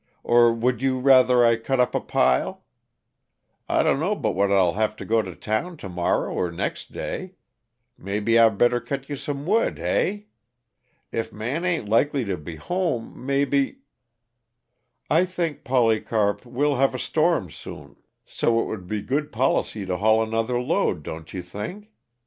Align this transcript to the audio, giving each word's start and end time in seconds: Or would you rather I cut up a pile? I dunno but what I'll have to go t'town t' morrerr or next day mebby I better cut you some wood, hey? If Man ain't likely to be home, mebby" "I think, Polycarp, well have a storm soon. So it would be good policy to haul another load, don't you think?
Or 0.23 0.51
would 0.51 0.81
you 0.81 0.97
rather 0.99 1.45
I 1.45 1.57
cut 1.57 1.79
up 1.79 1.93
a 1.93 2.01
pile? 2.01 2.65
I 3.69 3.83
dunno 3.83 4.15
but 4.15 4.31
what 4.31 4.51
I'll 4.51 4.73
have 4.73 4.95
to 4.95 5.05
go 5.05 5.21
t'town 5.21 5.77
t' 5.77 5.87
morrerr 5.87 6.27
or 6.27 6.49
next 6.51 6.91
day 6.91 7.35
mebby 7.99 8.39
I 8.39 8.49
better 8.49 8.79
cut 8.81 9.09
you 9.09 9.15
some 9.15 9.45
wood, 9.45 9.77
hey? 9.77 10.25
If 11.11 11.31
Man 11.31 11.63
ain't 11.63 11.87
likely 11.87 12.25
to 12.25 12.35
be 12.35 12.55
home, 12.55 13.13
mebby" 13.27 13.75
"I 15.11 15.23
think, 15.23 15.63
Polycarp, 15.63 16.47
well 16.47 16.77
have 16.77 16.95
a 16.95 16.97
storm 16.97 17.51
soon. 17.51 17.95
So 18.25 18.59
it 18.59 18.65
would 18.65 18.87
be 18.87 19.03
good 19.03 19.31
policy 19.31 19.85
to 19.85 19.97
haul 19.97 20.23
another 20.23 20.59
load, 20.59 21.03
don't 21.03 21.31
you 21.31 21.43
think? 21.43 21.91